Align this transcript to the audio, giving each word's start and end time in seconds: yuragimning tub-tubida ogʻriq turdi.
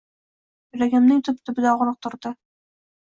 yuragimning 0.77 1.21
tub-tubida 1.27 1.75
ogʻriq 1.77 2.01
turdi. 2.07 2.33